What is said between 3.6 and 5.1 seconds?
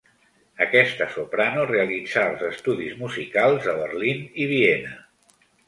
a Berlín i Viena.